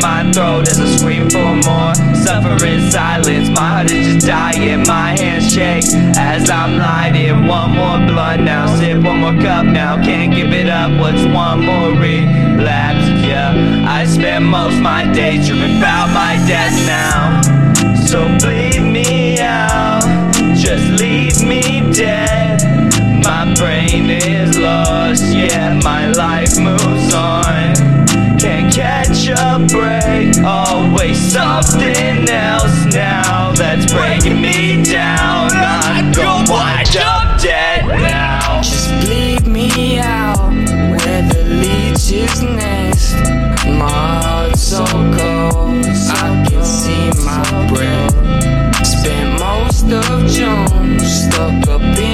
My 0.00 0.30
throat 0.32 0.68
is 0.68 0.78
a 0.78 0.98
scream 0.98 1.28
for 1.28 1.54
more. 1.66 1.94
Suffering 2.14 2.90
silence, 2.90 3.48
my 3.50 3.68
heart 3.68 3.90
is 3.90 4.14
just 4.14 4.26
dying. 4.26 4.86
My 4.86 5.18
hands 5.18 5.52
shake 5.52 5.84
as 6.16 6.48
I'm 6.48 6.78
lighting. 6.78 7.46
One 7.46 7.72
more 7.72 7.98
blunt 8.06 8.44
now, 8.44 8.66
sip 8.76 9.02
one 9.02 9.20
more 9.20 9.38
cup 9.42 9.66
now. 9.66 10.02
Can't 10.02 10.32
give 10.34 10.52
it 10.52 10.68
up, 10.68 10.90
what's 11.00 11.24
one 11.34 11.64
more 11.64 11.90
relapse? 11.90 13.08
Yeah, 13.26 13.86
I 13.88 14.04
spend 14.06 14.46
most 14.46 14.80
my 14.80 15.10
days 15.12 15.46
dreaming 15.46 15.78
about 15.78 16.08
my 16.14 16.36
death 16.46 16.74
now. 16.86 17.40
So 18.06 18.26
bleed 18.38 18.80
me 18.80 19.38
out, 19.40 20.02
just 20.54 21.00
leave 21.00 21.42
me 21.46 21.92
dead. 21.92 22.62
My 23.22 23.54
brain 23.54 24.10
is 24.10 24.58
lost, 24.58 25.24
yeah, 25.34 25.78
my 25.84 26.08
life 26.12 26.58
break, 29.72 30.36
always 30.44 31.18
something 31.18 32.28
else 32.28 32.84
now 32.92 33.52
that's 33.52 33.92
breaking 33.92 34.40
me 34.40 34.82
down. 34.82 35.50
I'm 35.52 36.12
gonna 36.12 36.50
wind 36.50 36.96
up 36.96 37.40
dead 37.40 37.86
now. 37.86 38.62
Just 38.62 38.90
bleed 39.06 39.46
me 39.46 39.98
out 39.98 40.50
where 40.90 41.22
the 41.28 41.44
leeches 41.62 42.42
nest. 42.42 43.16
My 43.66 43.88
heart's 43.88 44.62
so 44.62 44.84
cold, 44.84 45.84
I 45.86 46.46
can 46.48 46.64
see 46.64 47.10
my 47.24 47.42
breath. 47.68 48.86
Spent 48.86 49.38
most 49.38 49.84
of 49.84 50.26
June 50.26 50.98
stuck 51.00 51.68
up 51.68 51.82
in 51.98 52.09